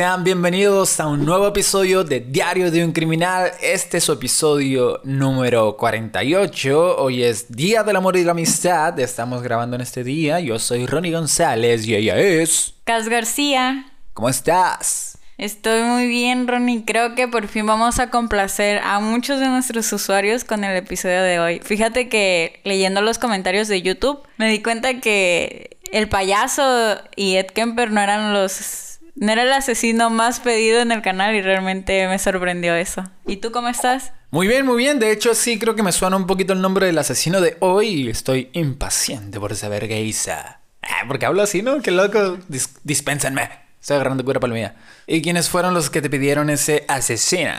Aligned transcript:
sean 0.00 0.24
bienvenidos 0.24 0.98
a 0.98 1.08
un 1.08 1.26
nuevo 1.26 1.46
episodio 1.48 2.04
de 2.04 2.20
Diario 2.20 2.70
de 2.70 2.82
un 2.82 2.92
Criminal. 2.92 3.52
Este 3.60 3.98
es 3.98 4.04
su 4.04 4.12
episodio 4.12 5.02
número 5.04 5.76
48. 5.76 6.96
Hoy 6.96 7.22
es 7.22 7.54
Día 7.54 7.82
del 7.82 7.96
Amor 7.96 8.16
y 8.16 8.24
la 8.24 8.30
Amistad. 8.30 8.98
Estamos 8.98 9.42
grabando 9.42 9.76
en 9.76 9.82
este 9.82 10.02
día. 10.02 10.40
Yo 10.40 10.58
soy 10.58 10.86
Ronnie 10.86 11.12
González 11.12 11.86
y 11.86 11.96
ella 11.96 12.16
es... 12.16 12.72
Cas 12.84 13.10
García. 13.10 13.92
¿Cómo 14.14 14.30
estás? 14.30 15.18
Estoy 15.36 15.82
muy 15.82 16.06
bien, 16.06 16.48
Ronnie. 16.48 16.84
Creo 16.86 17.14
que 17.14 17.28
por 17.28 17.46
fin 17.46 17.66
vamos 17.66 17.98
a 17.98 18.08
complacer 18.08 18.78
a 18.82 19.00
muchos 19.00 19.38
de 19.38 19.48
nuestros 19.48 19.92
usuarios 19.92 20.44
con 20.44 20.64
el 20.64 20.78
episodio 20.78 21.22
de 21.22 21.40
hoy. 21.40 21.60
Fíjate 21.62 22.08
que 22.08 22.62
leyendo 22.64 23.02
los 23.02 23.18
comentarios 23.18 23.68
de 23.68 23.82
YouTube 23.82 24.22
me 24.38 24.48
di 24.48 24.62
cuenta 24.62 24.98
que 24.98 25.76
el 25.92 26.08
payaso 26.08 26.96
y 27.16 27.36
Ed 27.36 27.48
Kemper 27.48 27.90
no 27.90 28.00
eran 28.00 28.32
los 28.32 28.89
no 29.14 29.32
era 29.32 29.42
el 29.42 29.52
asesino 29.52 30.10
más 30.10 30.40
pedido 30.40 30.80
en 30.80 30.92
el 30.92 31.02
canal 31.02 31.34
y 31.34 31.42
realmente 31.42 32.06
me 32.08 32.18
sorprendió 32.18 32.74
eso. 32.74 33.04
¿Y 33.26 33.36
tú 33.36 33.52
cómo 33.52 33.68
estás? 33.68 34.12
Muy 34.30 34.46
bien, 34.46 34.64
muy 34.64 34.76
bien. 34.76 34.98
De 34.98 35.10
hecho, 35.10 35.34
sí 35.34 35.58
creo 35.58 35.74
que 35.74 35.82
me 35.82 35.92
suena 35.92 36.16
un 36.16 36.26
poquito 36.26 36.52
el 36.52 36.60
nombre 36.60 36.86
del 36.86 36.98
asesino 36.98 37.40
de 37.40 37.56
hoy 37.60 37.88
y 37.88 38.10
estoy 38.10 38.48
impaciente 38.52 39.40
por 39.40 39.56
saber 39.56 39.88
qué 39.88 40.02
hizo. 40.02 40.30
Ah, 40.32 41.04
porque 41.08 41.26
hablo 41.26 41.42
así, 41.42 41.62
¿no? 41.62 41.80
Qué 41.82 41.90
loco. 41.90 42.38
dispénsenme. 42.84 43.50
Estoy 43.80 43.96
agarrando 43.96 44.24
cura 44.24 44.40
palmilla. 44.40 44.76
¿Y 45.06 45.22
quiénes 45.22 45.48
fueron 45.48 45.74
los 45.74 45.90
que 45.90 46.02
te 46.02 46.10
pidieron 46.10 46.50
ese 46.50 46.84
asesino? 46.86 47.54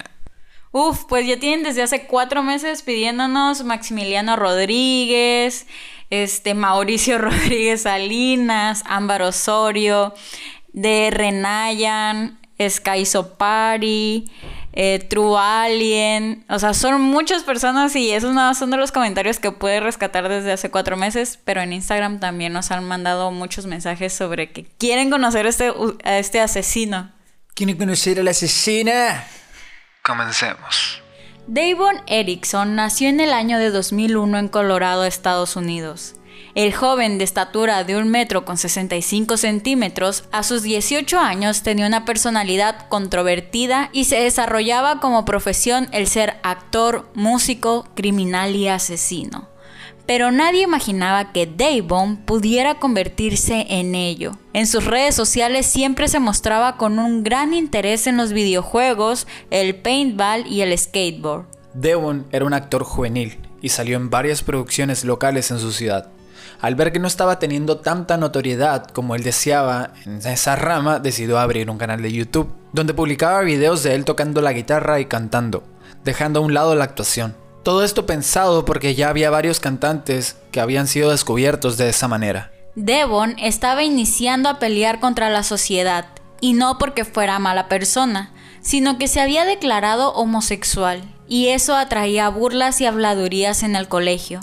Uf, 0.72 1.04
pues 1.10 1.28
ya 1.28 1.38
tienen 1.38 1.64
desde 1.64 1.82
hace 1.82 2.06
cuatro 2.06 2.44
meses 2.44 2.82
pidiéndonos 2.82 3.66
Maximiliano 3.66 4.38
Rodríguez, 4.38 5.68
este 6.10 6.54
Mauricio 6.54 7.18
Rodríguez 7.20 7.82
Salinas, 7.82 8.84
Ámbar 8.86 9.24
Osorio, 9.24 10.14
de 10.74 11.10
Renayan, 11.12 12.40
Sky 12.70 13.04
eh, 14.74 15.00
True 15.10 15.38
Alien. 15.38 16.46
O 16.50 16.60
sea, 16.60 16.74
son 16.74 17.02
muchas 17.02 17.44
personas 17.44 17.96
y 17.96 18.12
esos 18.12 18.34
nada 18.34 18.54
son 18.54 18.72
de 18.72 18.78
los 18.78 18.92
comentarios 18.92 19.40
que 19.40 19.52
pude 19.52 19.80
rescatar 19.80 20.30
desde 20.30 20.52
hace 20.52 20.72
cuatro 20.72 20.98
meses. 20.98 21.40
Pero 21.44 21.62
en 21.62 21.74
Instagram 21.74 22.20
también 22.20 22.54
nos 22.54 22.72
han 22.72 22.86
mandado 22.86 23.32
muchos 23.32 23.66
mensajes 23.66 24.14
sobre 24.14 24.52
que 24.52 24.66
quieren 24.78 25.10
conocer 25.10 25.46
a 25.46 25.50
este, 25.50 25.74
a 26.04 26.20
este 26.20 26.40
asesino. 26.40 27.12
¿Quieren 27.54 27.78
conocer 27.78 28.20
al 28.20 28.28
asesino? 28.28 28.92
Comencemos. 30.04 31.02
Davon 31.48 32.02
Erickson 32.08 32.76
nació 32.76 33.10
en 33.10 33.20
el 33.20 33.34
año 33.34 33.58
de 33.58 33.72
2001 33.72 34.38
en 34.38 34.48
Colorado, 34.48 35.04
Estados 35.04 35.56
Unidos. 35.56 36.16
El 36.54 36.74
joven 36.74 37.18
de 37.18 37.24
estatura 37.24 37.86
de 37.86 37.96
un 37.96 38.10
metro 38.10 38.44
con 38.44 38.58
65 38.58 39.38
centímetros, 39.38 40.26
a 40.34 40.44
sus 40.44 40.64
18 40.64 41.18
años 41.18 41.64
tenía 41.64 41.88
una 41.88 42.04
personalidad 42.04 42.90
controvertida 42.90 43.90
y 43.94 44.04
se 44.04 44.18
desarrollaba 44.18 45.00
como 45.00 45.24
profesión 45.24 45.88
el 45.94 46.08
ser 46.08 46.40
actor, 46.44 47.10
músico, 47.14 47.88
criminal 47.96 48.54
y 48.56 48.68
asesino. 48.68 49.48
Pero 50.06 50.32
nadie 50.32 50.64
imaginaba 50.64 51.32
que 51.32 51.46
Davon 51.46 52.18
pudiera 52.18 52.80
convertirse 52.80 53.68
en 53.70 53.96
ello. 53.96 54.34
En 54.52 54.68
sus 54.68 54.84
redes 54.84 55.16
sociales 55.16 55.68
siempre 55.68 56.10
se 56.10 56.20
mostraba 56.20 56.76
con 56.76 57.00
un 57.00 57.24
gran 57.24 57.54
interés 57.54 58.08
en 58.08 58.18
los 58.18 58.34
videojuegos, 58.34 59.26
el 59.52 59.76
paintball 59.76 60.46
y 60.48 60.62
el 60.62 60.78
skateboard. 60.78 61.46
Devon 61.74 62.28
era 62.34 62.44
un 62.44 62.54
actor 62.54 62.84
juvenil 62.84 63.40
y 63.62 63.70
salió 63.70 63.96
en 63.96 64.10
varias 64.10 64.44
producciones 64.44 65.06
locales 65.06 65.50
en 65.52 65.60
su 65.60 65.72
ciudad. 65.72 66.10
Al 66.62 66.76
ver 66.76 66.92
que 66.92 67.00
no 67.00 67.08
estaba 67.08 67.40
teniendo 67.40 67.78
tanta 67.80 68.18
notoriedad 68.18 68.86
como 68.86 69.16
él 69.16 69.24
deseaba 69.24 69.94
en 70.06 70.18
esa 70.18 70.56
rama, 70.56 71.00
decidió 71.00 71.40
abrir 71.40 71.72
un 71.72 71.80
canal 71.80 72.04
de 72.04 72.12
YouTube, 72.12 72.54
donde 72.72 72.94
publicaba 72.94 73.42
videos 73.42 73.82
de 73.82 73.96
él 73.96 74.06
tocando 74.06 74.42
la 74.42 74.54
guitarra 74.54 75.00
y 75.00 75.06
cantando, 75.06 75.64
dejando 76.04 76.40
a 76.40 76.44
un 76.44 76.54
lado 76.54 76.76
la 76.76 76.84
actuación. 76.84 77.36
Todo 77.64 77.84
esto 77.84 78.06
pensado 78.06 78.64
porque 78.64 78.94
ya 78.94 79.10
había 79.10 79.32
varios 79.32 79.60
cantantes 79.60 80.38
que 80.52 80.62
habían 80.62 80.88
sido 80.88 81.10
descubiertos 81.10 81.78
de 81.78 81.90
esa 81.90 82.08
manera. 82.08 82.52
Devon 82.76 83.36
estaba 83.40 83.84
iniciando 83.84 84.48
a 84.48 84.60
pelear 84.60 85.00
contra 85.00 85.32
la 85.32 85.42
sociedad, 85.42 86.06
y 86.42 86.54
no 86.54 86.78
porque 86.78 87.06
fuera 87.06 87.40
mala 87.40 87.70
persona, 87.70 88.32
sino 88.62 88.98
que 88.98 89.08
se 89.08 89.20
había 89.20 89.46
declarado 89.46 90.14
homosexual, 90.14 91.02
y 91.28 91.48
eso 91.48 91.76
atraía 91.76 92.30
burlas 92.30 92.82
y 92.82 92.86
habladurías 92.86 93.64
en 93.64 93.76
el 93.76 93.88
colegio. 93.88 94.42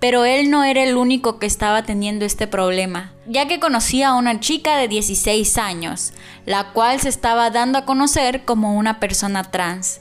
Pero 0.00 0.24
él 0.24 0.50
no 0.50 0.64
era 0.64 0.82
el 0.82 0.96
único 0.96 1.38
que 1.38 1.46
estaba 1.46 1.82
teniendo 1.82 2.24
este 2.24 2.46
problema, 2.46 3.12
ya 3.26 3.48
que 3.48 3.60
conocía 3.60 4.10
a 4.10 4.16
una 4.16 4.40
chica 4.40 4.76
de 4.76 4.88
16 4.88 5.58
años, 5.58 6.12
la 6.46 6.72
cual 6.72 7.00
se 7.00 7.08
estaba 7.08 7.50
dando 7.50 7.78
a 7.78 7.84
conocer 7.84 8.44
como 8.44 8.76
una 8.76 9.00
persona 9.00 9.44
trans, 9.44 10.00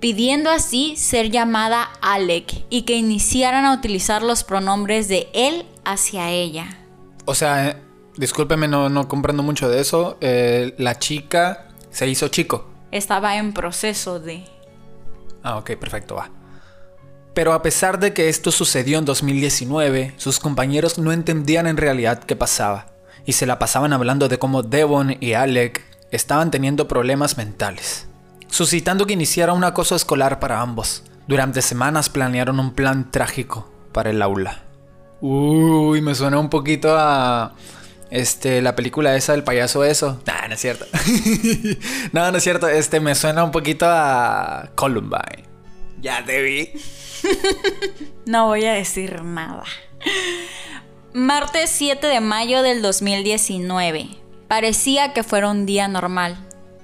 pidiendo 0.00 0.50
así 0.50 0.96
ser 0.96 1.30
llamada 1.30 1.90
Alec 2.00 2.64
y 2.70 2.82
que 2.82 2.94
iniciaran 2.96 3.64
a 3.64 3.74
utilizar 3.74 4.22
los 4.22 4.44
pronombres 4.44 5.08
de 5.08 5.28
él 5.34 5.66
hacia 5.84 6.30
ella. 6.30 6.68
O 7.24 7.34
sea, 7.34 7.80
discúlpeme, 8.16 8.68
no, 8.68 8.88
no 8.88 9.08
comprendo 9.08 9.42
mucho 9.42 9.68
de 9.68 9.80
eso. 9.80 10.16
Eh, 10.20 10.74
la 10.78 10.98
chica 10.98 11.68
se 11.90 12.08
hizo 12.08 12.28
chico. 12.28 12.68
Estaba 12.90 13.36
en 13.36 13.52
proceso 13.52 14.20
de... 14.20 14.44
Ah, 15.42 15.56
ok, 15.56 15.72
perfecto, 15.76 16.16
va. 16.16 16.30
Pero 17.36 17.52
a 17.52 17.60
pesar 17.60 18.00
de 18.00 18.14
que 18.14 18.30
esto 18.30 18.50
sucedió 18.50 18.98
en 18.98 19.04
2019, 19.04 20.14
sus 20.16 20.38
compañeros 20.38 20.96
no 20.96 21.12
entendían 21.12 21.66
en 21.66 21.76
realidad 21.76 22.24
qué 22.24 22.34
pasaba, 22.34 22.86
y 23.26 23.34
se 23.34 23.44
la 23.44 23.58
pasaban 23.58 23.92
hablando 23.92 24.30
de 24.30 24.38
cómo 24.38 24.62
Devon 24.62 25.18
y 25.20 25.34
Alec 25.34 25.84
estaban 26.10 26.50
teniendo 26.50 26.88
problemas 26.88 27.36
mentales, 27.36 28.08
suscitando 28.48 29.04
que 29.04 29.12
iniciara 29.12 29.52
un 29.52 29.64
acoso 29.64 29.94
escolar 29.94 30.40
para 30.40 30.62
ambos. 30.62 31.02
Durante 31.28 31.60
semanas 31.60 32.08
planearon 32.08 32.58
un 32.58 32.72
plan 32.72 33.10
trágico 33.10 33.70
para 33.92 34.08
el 34.08 34.22
aula. 34.22 34.62
Uy, 35.20 36.00
me 36.00 36.14
suena 36.14 36.38
un 36.38 36.48
poquito 36.48 36.96
a 36.96 37.52
este, 38.08 38.62
la 38.62 38.74
película 38.74 39.14
esa 39.14 39.32
del 39.32 39.44
payaso 39.44 39.84
eso. 39.84 40.22
Nah, 40.26 40.48
no 40.48 40.54
es 40.54 40.60
cierto. 40.62 40.86
no, 42.12 42.32
no 42.32 42.38
es 42.38 42.42
cierto. 42.42 42.66
Este, 42.66 42.98
me 42.98 43.14
suena 43.14 43.44
un 43.44 43.50
poquito 43.50 43.84
a 43.86 44.70
Columbine. 44.74 45.45
Ya 46.00 46.24
te 46.24 46.42
vi. 46.42 46.70
no 48.26 48.46
voy 48.46 48.64
a 48.64 48.72
decir 48.72 49.22
nada. 49.22 49.64
Martes 51.12 51.70
7 51.70 52.06
de 52.06 52.20
mayo 52.20 52.62
del 52.62 52.82
2019. 52.82 54.08
Parecía 54.48 55.12
que 55.12 55.22
fuera 55.22 55.50
un 55.50 55.66
día 55.66 55.88
normal, 55.88 56.36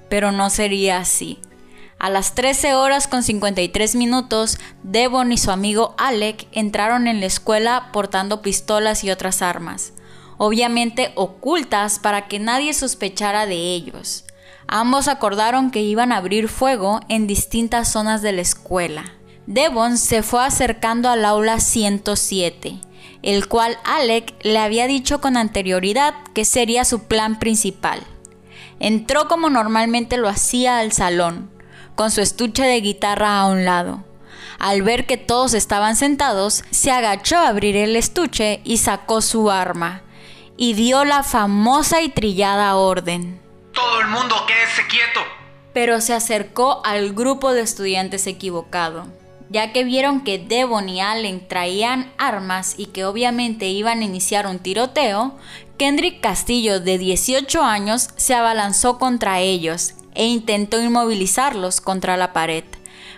pero 0.09 0.31
no 0.31 0.49
sería 0.49 0.97
así. 0.97 1.39
A 1.99 2.09
las 2.09 2.35
13 2.35 2.73
horas 2.73 3.07
con 3.07 3.23
53 3.23 3.95
minutos, 3.95 4.57
Devon 4.83 5.31
y 5.31 5.37
su 5.37 5.51
amigo 5.51 5.95
Alec 5.97 6.47
entraron 6.51 7.07
en 7.07 7.21
la 7.21 7.27
escuela 7.27 7.91
portando 7.93 8.41
pistolas 8.41 9.05
y 9.05 9.11
otras 9.11 9.41
armas, 9.41 9.93
obviamente 10.37 11.13
ocultas 11.15 11.99
para 11.99 12.27
que 12.27 12.39
nadie 12.39 12.73
sospechara 12.73 13.45
de 13.45 13.55
ellos. 13.55 14.25
Ambos 14.67 15.07
acordaron 15.07 15.71
que 15.71 15.81
iban 15.81 16.11
a 16.11 16.17
abrir 16.17 16.47
fuego 16.47 17.01
en 17.09 17.27
distintas 17.27 17.91
zonas 17.91 18.21
de 18.21 18.31
la 18.31 18.41
escuela. 18.41 19.05
Devon 19.45 19.97
se 19.97 20.23
fue 20.23 20.43
acercando 20.43 21.09
al 21.09 21.25
aula 21.25 21.59
107, 21.59 22.79
el 23.23 23.47
cual 23.47 23.77
Alec 23.83 24.33
le 24.43 24.57
había 24.57 24.87
dicho 24.87 25.19
con 25.19 25.35
anterioridad 25.35 26.13
que 26.33 26.45
sería 26.45 26.85
su 26.85 27.03
plan 27.03 27.39
principal. 27.39 28.01
Entró 28.79 29.27
como 29.27 29.49
normalmente 29.49 30.17
lo 30.17 30.29
hacía 30.29 30.79
al 30.79 30.91
salón, 30.91 31.51
con 31.95 32.09
su 32.09 32.21
estuche 32.21 32.63
de 32.63 32.81
guitarra 32.81 33.39
a 33.39 33.47
un 33.47 33.65
lado. 33.65 34.03
Al 34.59 34.81
ver 34.81 35.05
que 35.05 35.17
todos 35.17 35.53
estaban 35.53 35.97
sentados, 35.97 36.63
se 36.69 36.91
agachó 36.91 37.37
a 37.37 37.49
abrir 37.49 37.75
el 37.75 37.95
estuche 37.95 38.61
y 38.63 38.77
sacó 38.77 39.21
su 39.21 39.51
arma, 39.51 40.03
y 40.55 40.73
dio 40.73 41.03
la 41.03 41.23
famosa 41.23 42.01
y 42.01 42.09
trillada 42.09 42.75
orden. 42.75 43.42
Todo 43.73 44.01
el 44.01 44.07
mundo 44.07 44.35
quédese 44.47 44.87
quieto. 44.87 45.19
Pero 45.73 46.01
se 46.01 46.13
acercó 46.13 46.81
al 46.85 47.13
grupo 47.13 47.53
de 47.53 47.61
estudiantes 47.61 48.27
equivocado 48.27 49.07
ya 49.53 49.71
que 49.71 49.83
vieron 49.83 50.23
que 50.23 50.39
Devon 50.39 50.89
y 50.89 50.99
Allen 50.99 51.47
traían 51.47 52.11
armas 52.17 52.73
y 52.75 52.87
que 52.87 53.05
obviamente 53.05 53.67
iban 53.67 53.99
a 53.99 54.03
iniciar 54.03 54.47
un 54.47 54.57
tiroteo, 54.57 55.35
Kendrick 55.77 56.21
Castillo, 56.21 56.79
de 56.79 56.97
18 56.97 57.61
años, 57.61 58.09
se 58.15 58.33
abalanzó 58.33 58.97
contra 58.97 59.41
ellos 59.41 59.93
e 60.15 60.25
intentó 60.25 60.81
inmovilizarlos 60.81 61.81
contra 61.81 62.17
la 62.17 62.33
pared 62.33 62.63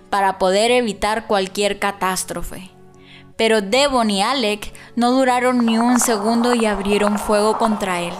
para 0.10 0.38
poder 0.38 0.72
evitar 0.72 1.26
cualquier 1.26 1.80
catástrofe. 1.80 2.70
Pero 3.38 3.62
Devon 3.62 4.10
y 4.10 4.22
Alec 4.22 4.74
no 4.98 5.12
duraron 5.12 5.66
ni 5.66 5.78
un 5.78 6.02
segundo 6.02 6.54
y 6.54 6.66
abrieron 6.66 7.18
fuego 7.18 7.58
contra 7.58 8.02
él. 8.02 8.14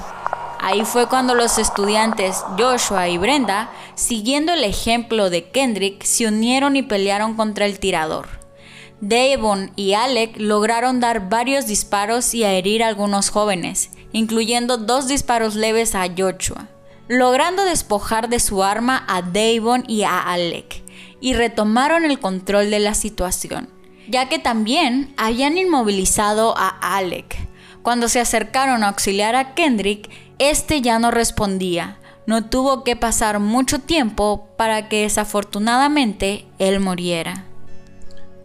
Ahí 0.68 0.84
fue 0.84 1.08
cuando 1.08 1.36
los 1.36 1.60
estudiantes 1.60 2.44
Joshua 2.58 3.08
y 3.08 3.20
Brenda, 3.20 3.70
siguiendo 3.94 4.52
el 4.52 4.64
ejemplo 4.64 5.30
de 5.30 5.52
Kendrick, 5.52 6.02
se 6.02 6.26
unieron 6.26 6.76
y 6.76 6.82
pelearon 6.82 7.36
contra 7.36 7.68
el 7.68 7.78
tirador. 7.78 8.28
Devon 9.00 9.72
y 9.76 9.94
Alec 9.94 10.38
lograron 10.40 11.00
dar 11.00 11.30
varios 11.30 11.68
disparos 11.68 12.34
y 12.34 12.46
a 12.46 12.52
herir 12.54 12.82
a 12.82 12.88
algunos 12.88 13.30
jóvenes, 13.30 13.92
incluyendo 14.12 14.78
dos 14.78 15.08
disparos 15.08 15.54
leves 15.54 15.94
a 15.94 16.08
Joshua. 16.18 16.68
logrando 17.08 17.64
despojar 17.64 18.30
de 18.30 18.40
su 18.40 18.64
arma 18.64 19.06
a 19.08 19.22
Davon 19.22 19.84
y 19.88 20.02
a 20.02 20.20
Alec, 20.20 20.82
y 21.22 21.36
retomaron 21.36 22.06
el 22.06 22.20
control 22.20 22.72
de 22.72 22.80
la 22.80 22.96
situación, 22.96 23.70
ya 24.10 24.30
que 24.30 24.40
también 24.40 25.14
habían 25.16 25.60
inmovilizado 25.60 26.58
a 26.58 26.70
Alec. 26.98 27.38
Cuando 27.84 28.10
se 28.10 28.20
acercaron 28.20 28.84
a 28.84 28.88
auxiliar 28.88 29.36
a 29.36 29.54
Kendrick, 29.54 30.10
este 30.40 30.82
ya 30.82 31.00
no 31.00 31.12
respondía. 31.12 31.98
No 32.28 32.46
tuvo 32.46 32.84
que 32.84 32.96
pasar 32.96 33.40
mucho 33.40 33.80
tiempo 33.80 34.50
para 34.58 34.90
que 34.90 35.02
desafortunadamente 35.02 36.46
él 36.58 36.80
muriera. 36.80 37.46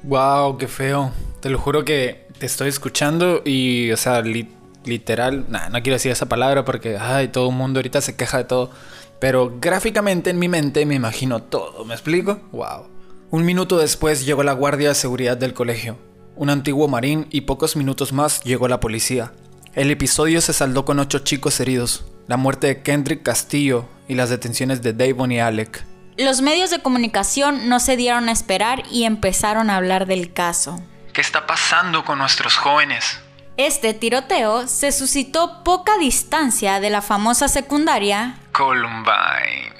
Wow, 0.02 0.58
qué 0.58 0.68
feo. 0.68 1.12
Te 1.40 1.48
lo 1.48 1.58
juro 1.58 1.84
que 1.84 2.26
te 2.38 2.46
estoy 2.46 2.68
escuchando 2.68 3.42
y, 3.44 3.90
o 3.90 3.96
sea, 3.96 4.22
literal, 4.22 5.46
no 5.48 5.82
quiero 5.82 5.94
decir 5.94 6.12
esa 6.12 6.26
palabra 6.26 6.64
porque, 6.64 6.98
ay, 6.98 7.28
todo 7.28 7.48
el 7.48 7.54
mundo 7.54 7.78
ahorita 7.78 8.00
se 8.00 8.16
queja 8.16 8.38
de 8.38 8.44
todo. 8.44 8.70
Pero 9.18 9.58
gráficamente 9.60 10.30
en 10.30 10.38
mi 10.38 10.48
mente 10.48 10.84
me 10.86 10.94
imagino 10.94 11.42
todo, 11.42 11.84
¿me 11.84 11.94
explico? 11.94 12.40
Wow. 12.52 12.88
Un 13.30 13.44
minuto 13.44 13.78
después 13.78 14.24
llegó 14.24 14.42
la 14.42 14.54
guardia 14.54 14.88
de 14.88 14.94
seguridad 14.94 15.36
del 15.36 15.54
colegio, 15.54 15.98
un 16.36 16.50
antiguo 16.50 16.88
marín 16.88 17.26
y 17.30 17.42
pocos 17.42 17.76
minutos 17.76 18.12
más 18.12 18.42
llegó 18.42 18.66
la 18.66 18.80
policía. 18.80 19.32
El 19.74 19.92
episodio 19.92 20.40
se 20.40 20.52
saldó 20.52 20.84
con 20.84 20.98
ocho 20.98 21.20
chicos 21.20 21.60
heridos, 21.60 22.04
la 22.26 22.36
muerte 22.36 22.66
de 22.66 22.82
Kendrick 22.82 23.22
Castillo 23.22 23.88
y 24.08 24.16
las 24.16 24.28
detenciones 24.28 24.82
de 24.82 24.92
Davon 24.92 25.30
y 25.30 25.38
Alec. 25.38 25.84
Los 26.16 26.42
medios 26.42 26.70
de 26.70 26.82
comunicación 26.82 27.68
no 27.68 27.78
se 27.78 27.96
dieron 27.96 28.28
a 28.28 28.32
esperar 28.32 28.82
y 28.90 29.04
empezaron 29.04 29.70
a 29.70 29.76
hablar 29.76 30.06
del 30.06 30.32
caso. 30.32 30.82
¿Qué 31.12 31.20
está 31.20 31.46
pasando 31.46 32.04
con 32.04 32.18
nuestros 32.18 32.56
jóvenes? 32.56 33.20
Este 33.56 33.94
tiroteo 33.94 34.66
se 34.66 34.90
suscitó 34.90 35.62
poca 35.62 35.98
distancia 35.98 36.80
de 36.80 36.90
la 36.90 37.00
famosa 37.00 37.46
secundaria 37.46 38.40
Columbine. 38.50 39.72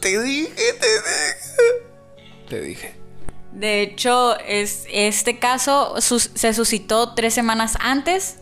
te 0.00 0.22
dije, 0.22 0.54
te 0.80 0.88
dije. 0.88 2.48
Te 2.48 2.60
dije. 2.62 3.00
De 3.52 3.82
hecho, 3.82 4.38
es, 4.38 4.86
este 4.90 5.38
caso 5.38 5.96
se 6.00 6.54
suscitó 6.54 7.12
tres 7.12 7.34
semanas 7.34 7.76
antes 7.78 8.38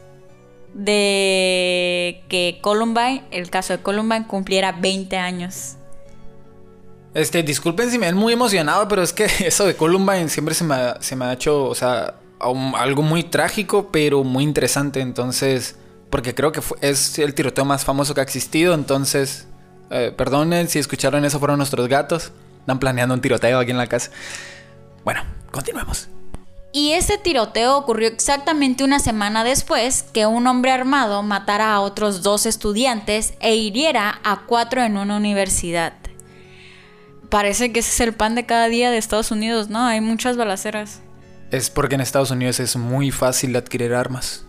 de 0.74 2.22
que 2.28 2.58
Columbine, 2.60 3.24
el 3.30 3.50
caso 3.50 3.72
de 3.72 3.82
Columbine, 3.82 4.26
cumpliera 4.26 4.72
20 4.72 5.16
años. 5.16 5.76
Este, 7.14 7.42
disculpen 7.42 7.90
si 7.90 7.98
me 7.98 8.06
ven 8.06 8.16
muy 8.16 8.32
emocionado, 8.32 8.86
pero 8.86 9.02
es 9.02 9.12
que 9.12 9.24
eso 9.40 9.66
de 9.66 9.74
Columbine 9.74 10.28
siempre 10.28 10.54
se 10.54 10.64
me 10.64 10.74
ha, 10.74 10.96
se 11.00 11.16
me 11.16 11.24
ha 11.24 11.32
hecho, 11.32 11.64
o 11.64 11.74
sea, 11.74 12.14
algo 12.38 13.02
muy 13.02 13.24
trágico, 13.24 13.90
pero 13.90 14.24
muy 14.24 14.44
interesante. 14.44 15.00
Entonces, 15.00 15.76
porque 16.10 16.34
creo 16.34 16.52
que 16.52 16.60
es 16.80 17.18
el 17.18 17.34
tiroteo 17.34 17.64
más 17.64 17.84
famoso 17.84 18.14
que 18.14 18.20
ha 18.20 18.24
existido. 18.24 18.74
Entonces, 18.74 19.46
eh, 19.90 20.12
perdonen 20.16 20.68
si 20.68 20.78
escucharon 20.78 21.24
eso, 21.24 21.38
fueron 21.38 21.58
nuestros 21.58 21.88
gatos. 21.88 22.32
Están 22.60 22.78
planeando 22.78 23.14
un 23.14 23.20
tiroteo 23.20 23.58
aquí 23.58 23.70
en 23.70 23.78
la 23.78 23.86
casa. 23.86 24.10
Bueno, 25.04 25.22
continuemos. 25.50 26.08
Y 26.72 26.92
ese 26.92 27.16
tiroteo 27.16 27.78
ocurrió 27.78 28.08
exactamente 28.08 28.84
una 28.84 28.98
semana 28.98 29.42
después 29.42 30.04
que 30.12 30.26
un 30.26 30.46
hombre 30.46 30.70
armado 30.70 31.22
matara 31.22 31.72
a 31.72 31.80
otros 31.80 32.22
dos 32.22 32.44
estudiantes 32.44 33.34
e 33.40 33.56
hiriera 33.56 34.20
a 34.22 34.44
cuatro 34.46 34.82
en 34.82 34.98
una 34.98 35.16
universidad. 35.16 35.94
Parece 37.30 37.72
que 37.72 37.80
ese 37.80 37.90
es 37.90 38.00
el 38.00 38.14
pan 38.14 38.34
de 38.34 38.46
cada 38.46 38.68
día 38.68 38.90
de 38.90 38.98
Estados 38.98 39.30
Unidos, 39.30 39.68
¿no? 39.68 39.84
Hay 39.84 40.00
muchas 40.00 40.36
balaceras. 40.36 41.00
Es 41.50 41.70
porque 41.70 41.94
en 41.94 42.02
Estados 42.02 42.30
Unidos 42.30 42.60
es 42.60 42.76
muy 42.76 43.10
fácil 43.10 43.56
adquirir 43.56 43.94
armas. 43.94 44.44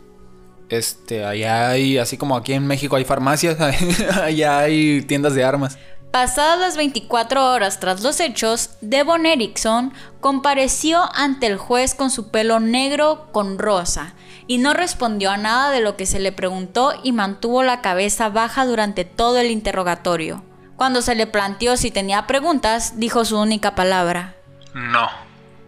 Este, 0.69 1.25
allá 1.25 1.69
hay, 1.69 1.97
así 1.97 2.17
como 2.17 2.35
aquí 2.35 2.53
en 2.53 2.67
México 2.67 2.95
hay 2.95 3.05
farmacias, 3.05 3.59
allá 4.21 4.59
hay 4.59 5.01
tiendas 5.01 5.33
de 5.33 5.43
armas. 5.43 5.77
Pasadas 6.11 6.59
las 6.59 6.75
24 6.75 7.51
horas 7.51 7.79
tras 7.79 8.01
los 8.01 8.19
hechos, 8.19 8.71
Devon 8.81 9.27
Erickson 9.27 9.93
compareció 10.19 11.07
ante 11.13 11.45
el 11.45 11.57
juez 11.57 11.93
con 11.93 12.09
su 12.09 12.31
pelo 12.31 12.59
negro 12.59 13.27
con 13.31 13.59
rosa 13.59 14.15
y 14.47 14.57
no 14.57 14.73
respondió 14.73 15.29
a 15.29 15.37
nada 15.37 15.69
de 15.69 15.81
lo 15.81 15.95
que 15.95 16.07
se 16.07 16.19
le 16.19 16.31
preguntó 16.31 16.93
y 17.03 17.11
mantuvo 17.11 17.61
la 17.61 17.81
cabeza 17.81 18.29
baja 18.29 18.65
durante 18.65 19.05
todo 19.05 19.37
el 19.37 19.51
interrogatorio. 19.51 20.43
Cuando 20.77 21.03
se 21.03 21.13
le 21.13 21.27
planteó 21.27 21.77
si 21.77 21.91
tenía 21.91 22.25
preguntas, 22.25 22.93
dijo 22.97 23.23
su 23.23 23.37
única 23.37 23.75
palabra. 23.75 24.35
No. 24.73 25.07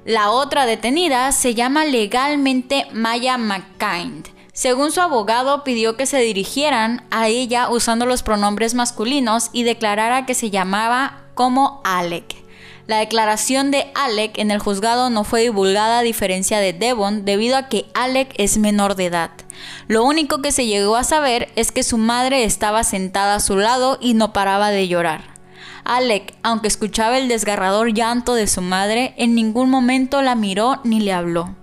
La 0.05 0.31
otra 0.31 0.65
detenida 0.65 1.31
se 1.33 1.53
llama 1.53 1.85
legalmente 1.85 2.87
Maya 2.91 3.37
McKind 3.37 4.40
según 4.53 4.91
su 4.91 4.99
abogado, 4.99 5.63
pidió 5.63 5.95
que 5.95 6.05
se 6.05 6.19
dirigieran 6.19 7.05
a 7.09 7.27
ella 7.29 7.69
usando 7.69 8.05
los 8.05 8.21
pronombres 8.21 8.73
masculinos 8.73 9.49
y 9.53 9.63
declarara 9.63 10.25
que 10.25 10.35
se 10.35 10.49
llamaba 10.49 11.21
como 11.35 11.81
Alec. 11.85 12.35
La 12.87 12.97
declaración 12.97 13.71
de 13.71 13.89
Alec 13.95 14.37
en 14.37 14.51
el 14.51 14.59
juzgado 14.59 15.09
no 15.09 15.23
fue 15.23 15.41
divulgada 15.41 15.99
a 15.99 16.03
diferencia 16.03 16.59
de 16.59 16.73
Devon 16.73 17.23
debido 17.23 17.55
a 17.55 17.69
que 17.69 17.85
Alec 17.93 18.33
es 18.37 18.57
menor 18.57 18.95
de 18.95 19.05
edad. 19.05 19.31
Lo 19.87 20.03
único 20.03 20.41
que 20.41 20.51
se 20.51 20.65
llegó 20.65 20.97
a 20.97 21.05
saber 21.05 21.49
es 21.55 21.71
que 21.71 21.83
su 21.83 21.97
madre 21.97 22.43
estaba 22.43 22.83
sentada 22.83 23.35
a 23.35 23.39
su 23.39 23.55
lado 23.55 23.97
y 24.01 24.13
no 24.13 24.33
paraba 24.33 24.71
de 24.71 24.89
llorar. 24.89 25.23
Alec, 25.85 26.35
aunque 26.43 26.67
escuchaba 26.67 27.17
el 27.17 27.29
desgarrador 27.29 27.93
llanto 27.93 28.33
de 28.33 28.47
su 28.47 28.61
madre, 28.61 29.13
en 29.17 29.35
ningún 29.35 29.69
momento 29.69 30.21
la 30.21 30.35
miró 30.35 30.81
ni 30.83 30.99
le 30.99 31.13
habló. 31.13 31.60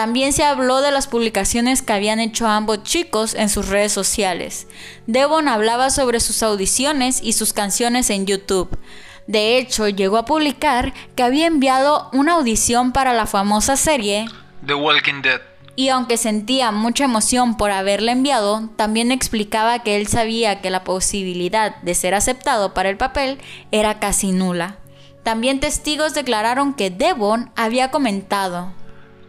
También 0.00 0.32
se 0.32 0.44
habló 0.44 0.80
de 0.80 0.92
las 0.92 1.06
publicaciones 1.06 1.82
que 1.82 1.92
habían 1.92 2.20
hecho 2.20 2.46
ambos 2.46 2.84
chicos 2.84 3.34
en 3.34 3.50
sus 3.50 3.68
redes 3.68 3.92
sociales. 3.92 4.66
Devon 5.06 5.46
hablaba 5.46 5.90
sobre 5.90 6.20
sus 6.20 6.42
audiciones 6.42 7.20
y 7.22 7.34
sus 7.34 7.52
canciones 7.52 8.08
en 8.08 8.24
YouTube. 8.24 8.78
De 9.26 9.58
hecho, 9.58 9.90
llegó 9.90 10.16
a 10.16 10.24
publicar 10.24 10.94
que 11.16 11.22
había 11.22 11.46
enviado 11.46 12.08
una 12.14 12.32
audición 12.32 12.92
para 12.92 13.12
la 13.12 13.26
famosa 13.26 13.76
serie 13.76 14.24
The 14.66 14.72
Walking 14.72 15.20
Dead. 15.20 15.42
Y 15.76 15.90
aunque 15.90 16.16
sentía 16.16 16.72
mucha 16.72 17.04
emoción 17.04 17.58
por 17.58 17.70
haberla 17.70 18.12
enviado, 18.12 18.70
también 18.76 19.12
explicaba 19.12 19.80
que 19.80 19.96
él 19.96 20.06
sabía 20.06 20.62
que 20.62 20.70
la 20.70 20.82
posibilidad 20.82 21.76
de 21.82 21.94
ser 21.94 22.14
aceptado 22.14 22.72
para 22.72 22.88
el 22.88 22.96
papel 22.96 23.38
era 23.70 24.00
casi 24.00 24.32
nula. 24.32 24.78
También 25.24 25.60
testigos 25.60 26.14
declararon 26.14 26.72
que 26.72 26.88
Devon 26.88 27.50
había 27.54 27.90
comentado, 27.90 28.72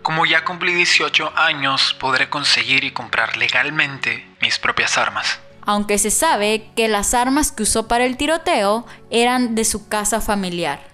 como 0.01 0.25
ya 0.25 0.43
cumplí 0.45 0.73
18 0.73 1.33
años, 1.35 1.95
podré 1.99 2.29
conseguir 2.29 2.83
y 2.83 2.91
comprar 2.91 3.37
legalmente 3.37 4.25
mis 4.41 4.57
propias 4.57 4.97
armas. 4.97 5.39
Aunque 5.63 5.97
se 5.97 6.09
sabe 6.09 6.69
que 6.75 6.87
las 6.87 7.13
armas 7.13 7.51
que 7.51 7.63
usó 7.63 7.87
para 7.87 8.05
el 8.05 8.17
tiroteo 8.17 8.85
eran 9.11 9.53
de 9.53 9.63
su 9.63 9.87
casa 9.87 10.19
familiar. 10.19 10.91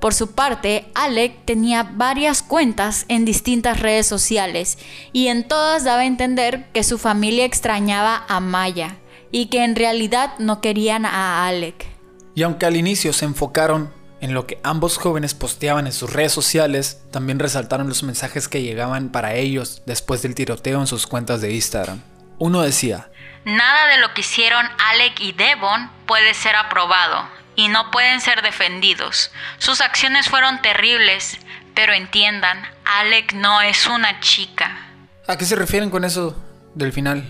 Por 0.00 0.14
su 0.14 0.32
parte, 0.32 0.90
Alec 0.94 1.44
tenía 1.44 1.82
varias 1.82 2.42
cuentas 2.42 3.06
en 3.08 3.24
distintas 3.24 3.80
redes 3.80 4.06
sociales 4.06 4.78
y 5.12 5.28
en 5.28 5.48
todas 5.48 5.84
daba 5.84 6.00
a 6.00 6.06
entender 6.06 6.66
que 6.72 6.82
su 6.82 6.98
familia 6.98 7.44
extrañaba 7.44 8.24
a 8.28 8.40
Maya 8.40 8.96
y 9.32 9.46
que 9.46 9.64
en 9.64 9.74
realidad 9.74 10.34
no 10.38 10.60
querían 10.60 11.06
a 11.06 11.46
Alec. 11.46 11.86
Y 12.34 12.42
aunque 12.42 12.66
al 12.66 12.76
inicio 12.76 13.12
se 13.12 13.24
enfocaron 13.24 13.90
en 14.20 14.34
lo 14.34 14.46
que 14.46 14.58
ambos 14.62 14.98
jóvenes 14.98 15.34
posteaban 15.34 15.86
en 15.86 15.92
sus 15.92 16.12
redes 16.12 16.32
sociales, 16.32 17.02
también 17.10 17.38
resaltaron 17.38 17.88
los 17.88 18.02
mensajes 18.02 18.48
que 18.48 18.62
llegaban 18.62 19.10
para 19.10 19.34
ellos 19.34 19.82
después 19.86 20.22
del 20.22 20.34
tiroteo 20.34 20.80
en 20.80 20.86
sus 20.86 21.06
cuentas 21.06 21.40
de 21.40 21.52
Instagram. 21.52 22.02
Uno 22.38 22.62
decía, 22.62 23.10
Nada 23.44 23.86
de 23.88 23.98
lo 23.98 24.12
que 24.14 24.22
hicieron 24.22 24.66
Alec 24.88 25.20
y 25.20 25.32
Devon 25.32 25.90
puede 26.06 26.34
ser 26.34 26.56
aprobado 26.56 27.28
y 27.54 27.68
no 27.68 27.90
pueden 27.90 28.20
ser 28.20 28.42
defendidos. 28.42 29.30
Sus 29.58 29.80
acciones 29.80 30.28
fueron 30.28 30.60
terribles, 30.62 31.38
pero 31.74 31.92
entiendan, 31.92 32.62
Alec 32.84 33.32
no 33.34 33.60
es 33.60 33.86
una 33.86 34.20
chica. 34.20 34.88
¿A 35.26 35.36
qué 35.36 35.44
se 35.44 35.56
refieren 35.56 35.90
con 35.90 36.04
eso 36.04 36.36
del 36.74 36.92
final? 36.92 37.24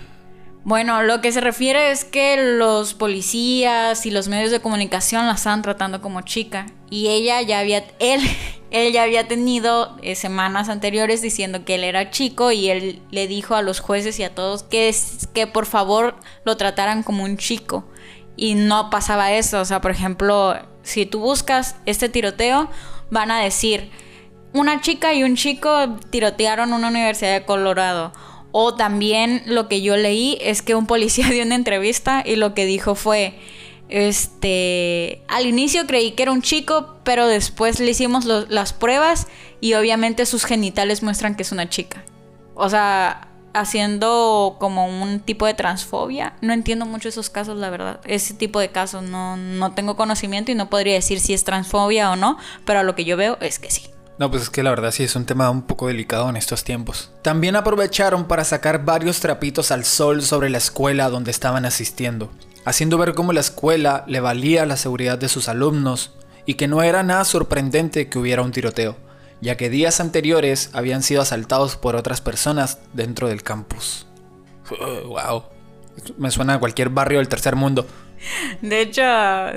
Bueno, 0.66 1.04
lo 1.04 1.20
que 1.20 1.30
se 1.30 1.40
refiere 1.40 1.92
es 1.92 2.04
que 2.04 2.56
los 2.58 2.92
policías 2.94 4.04
y 4.04 4.10
los 4.10 4.26
medios 4.26 4.50
de 4.50 4.58
comunicación 4.58 5.28
la 5.28 5.34
estaban 5.34 5.62
tratando 5.62 6.02
como 6.02 6.22
chica 6.22 6.66
y 6.90 7.06
ella 7.06 7.40
ya 7.40 7.60
había 7.60 7.84
él 8.00 8.20
él 8.72 8.92
ya 8.92 9.04
había 9.04 9.28
tenido 9.28 9.96
eh, 10.02 10.16
semanas 10.16 10.68
anteriores 10.68 11.22
diciendo 11.22 11.64
que 11.64 11.76
él 11.76 11.84
era 11.84 12.10
chico 12.10 12.50
y 12.50 12.68
él 12.68 13.00
le 13.12 13.28
dijo 13.28 13.54
a 13.54 13.62
los 13.62 13.78
jueces 13.78 14.18
y 14.18 14.24
a 14.24 14.34
todos 14.34 14.64
que 14.64 14.92
que 15.32 15.46
por 15.46 15.66
favor 15.66 16.16
lo 16.44 16.56
trataran 16.56 17.04
como 17.04 17.22
un 17.22 17.36
chico. 17.36 17.84
Y 18.34 18.56
no 18.56 18.90
pasaba 18.90 19.32
eso, 19.32 19.60
o 19.60 19.64
sea, 19.64 19.80
por 19.80 19.92
ejemplo, 19.92 20.56
si 20.82 21.06
tú 21.06 21.20
buscas 21.20 21.76
este 21.86 22.08
tiroteo 22.08 22.68
van 23.08 23.30
a 23.30 23.40
decir 23.40 23.92
una 24.52 24.80
chica 24.80 25.14
y 25.14 25.22
un 25.22 25.36
chico 25.36 25.96
tirotearon 26.10 26.72
una 26.72 26.88
universidad 26.88 27.34
de 27.34 27.44
Colorado 27.44 28.12
o 28.52 28.74
también 28.74 29.42
lo 29.46 29.68
que 29.68 29.82
yo 29.82 29.96
leí 29.96 30.38
es 30.40 30.62
que 30.62 30.74
un 30.74 30.86
policía 30.86 31.28
dio 31.30 31.44
una 31.44 31.54
entrevista 31.54 32.22
y 32.24 32.36
lo 32.36 32.54
que 32.54 32.66
dijo 32.66 32.94
fue, 32.94 33.38
este, 33.88 35.22
al 35.28 35.46
inicio 35.46 35.86
creí 35.86 36.12
que 36.12 36.24
era 36.24 36.32
un 36.32 36.42
chico, 36.42 36.96
pero 37.04 37.26
después 37.26 37.80
le 37.80 37.90
hicimos 37.90 38.24
las 38.24 38.72
pruebas 38.72 39.28
y 39.60 39.74
obviamente 39.74 40.26
sus 40.26 40.44
genitales 40.44 41.02
muestran 41.02 41.36
que 41.36 41.42
es 41.42 41.52
una 41.52 41.68
chica. 41.68 42.04
O 42.54 42.68
sea, 42.68 43.28
haciendo 43.56 44.56
como 44.58 44.86
un 44.86 45.20
tipo 45.20 45.46
de 45.46 45.54
transfobia. 45.54 46.34
No 46.40 46.52
entiendo 46.52 46.84
mucho 46.86 47.08
esos 47.08 47.30
casos, 47.30 47.56
la 47.56 47.70
verdad. 47.70 48.00
Ese 48.04 48.34
tipo 48.34 48.60
de 48.60 48.70
casos 48.70 49.02
no, 49.02 49.36
no 49.36 49.72
tengo 49.72 49.96
conocimiento 49.96 50.52
y 50.52 50.54
no 50.54 50.68
podría 50.68 50.94
decir 50.94 51.20
si 51.20 51.32
es 51.32 51.44
transfobia 51.44 52.10
o 52.10 52.16
no, 52.16 52.38
pero 52.64 52.82
lo 52.82 52.94
que 52.94 53.04
yo 53.04 53.16
veo 53.16 53.38
es 53.40 53.58
que 53.58 53.70
sí. 53.70 53.82
No, 54.18 54.30
pues 54.30 54.44
es 54.44 54.50
que 54.50 54.62
la 54.62 54.70
verdad 54.70 54.90
sí 54.90 55.02
es 55.02 55.14
un 55.14 55.26
tema 55.26 55.50
un 55.50 55.62
poco 55.62 55.88
delicado 55.88 56.28
en 56.30 56.36
estos 56.36 56.64
tiempos. 56.64 57.10
También 57.22 57.54
aprovecharon 57.56 58.26
para 58.26 58.44
sacar 58.44 58.84
varios 58.84 59.20
trapitos 59.20 59.70
al 59.70 59.84
sol 59.84 60.22
sobre 60.22 60.48
la 60.48 60.58
escuela 60.58 61.10
donde 61.10 61.30
estaban 61.30 61.66
asistiendo, 61.66 62.30
haciendo 62.64 62.96
ver 62.96 63.14
cómo 63.14 63.32
la 63.32 63.40
escuela 63.40 64.04
le 64.06 64.20
valía 64.20 64.64
la 64.64 64.76
seguridad 64.76 65.18
de 65.18 65.28
sus 65.28 65.48
alumnos 65.48 66.14
y 66.46 66.54
que 66.54 66.68
no 66.68 66.82
era 66.82 67.02
nada 67.02 67.24
sorprendente 67.24 68.08
que 68.08 68.18
hubiera 68.18 68.42
un 68.42 68.52
tiroteo 68.52 68.96
ya 69.40 69.56
que 69.56 69.70
días 69.70 70.00
anteriores 70.00 70.70
habían 70.72 71.02
sido 71.02 71.22
asaltados 71.22 71.76
por 71.76 71.96
otras 71.96 72.20
personas 72.20 72.78
dentro 72.92 73.28
del 73.28 73.42
campus. 73.42 74.06
wow. 75.06 75.44
Me 76.18 76.30
suena 76.30 76.54
a 76.54 76.58
cualquier 76.58 76.90
barrio 76.90 77.18
del 77.18 77.28
tercer 77.28 77.56
mundo. 77.56 77.86
De 78.60 78.82
hecho, 78.82 79.02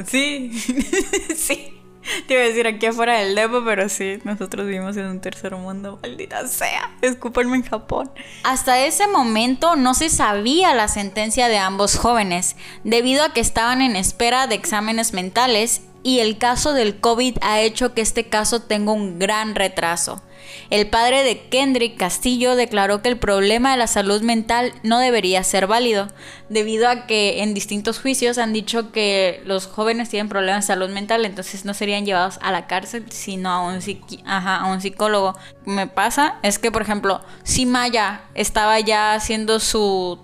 sí. 0.06 0.51
sí. 1.36 1.78
Te 2.28 2.34
iba 2.34 2.44
a 2.44 2.46
decir 2.46 2.68
aquí 2.68 2.86
afuera 2.86 3.20
del 3.20 3.36
depo, 3.36 3.63
pero 3.63 3.89
sí, 3.89 4.20
nosotros 4.24 4.66
vivimos 4.66 4.98
en 4.98 5.06
un 5.08 5.22
tercer 5.22 5.56
mundo, 5.56 6.00
maldita 6.01 6.48
sea. 6.48 6.92
Escúpenme 7.01 7.58
en 7.58 7.63
Japón. 7.63 8.12
Hasta 8.44 8.80
ese 8.86 9.08
momento 9.08 9.75
no 9.75 9.94
se 9.94 10.10
sabía 10.10 10.74
la 10.74 10.88
sentencia 10.88 11.48
de 11.48 11.58
ambos 11.58 11.98
jóvenes, 11.98 12.56
debido 12.84 13.24
a 13.24 13.34
que 13.34 13.42
estaban 13.42 13.82
en 13.82 13.96
espera 13.96 14.48
de 14.48 14.56
exámenes 14.56 15.13
mentales 15.13 15.82
y 16.03 16.20
el 16.20 16.38
caso 16.38 16.74
del 16.74 17.00
COVID 17.00 17.38
ha 17.41 17.60
hecho 17.60 17.94
que 17.94 18.01
este 18.01 18.25
caso 18.25 18.62
tenga 18.62 18.91
un 18.91 19.20
gran 19.20 19.56
retraso. 19.56 20.22
El 20.70 20.88
padre 20.88 21.24
de 21.24 21.48
Kendrick 21.50 21.98
Castillo 21.98 22.56
declaró 22.56 23.01
que 23.01 23.10
el 23.10 23.18
problema 23.18 23.72
de 23.72 23.77
la 23.77 23.88
salud 23.88 24.22
mental 24.22 24.74
no 24.84 25.00
debería 25.00 25.44
ser 25.44 25.68
válido, 25.68 26.08
debido 26.50 26.88
a 26.88 27.06
que 27.08 27.41
en 27.44 27.53
distintos 27.53 28.00
juicios 28.00 28.38
han 28.38 28.53
dicho 28.53 28.91
que 28.91 29.41
los 29.46 29.68
jóvenes 29.68 30.10
tienen 30.10 30.29
problemas 30.29 30.65
de 30.65 30.74
salud 30.74 30.89
mental, 30.89 31.25
entonces 31.25 31.65
no 31.65 31.74
serían 31.74 32.06
llevados 32.06 32.39
a 32.41 32.51
la 32.51 32.68
cárcel, 32.68 33.06
sino 33.12 33.50
a 33.50 33.62
un, 33.62 33.79
a 34.25 34.65
un 34.68 34.82
psicólogo. 34.82 35.36
Me 35.65 35.88
pasa 35.88 36.36
es 36.44 36.60
que, 36.60 36.72
por 36.72 36.82
ejemplo, 36.82 37.22
si 37.44 37.65
Maya 37.65 38.22
estaba 38.34 38.79
ya 38.79 39.13
haciendo 39.13 39.60
su 39.60 40.20